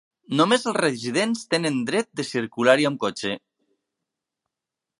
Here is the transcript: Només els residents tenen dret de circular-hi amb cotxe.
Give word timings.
Només 0.37 0.63
els 0.69 0.77
residents 0.83 1.43
tenen 1.51 1.77
dret 1.89 2.09
de 2.21 2.25
circular-hi 2.29 2.89
amb 2.91 3.01
cotxe. 3.07 3.35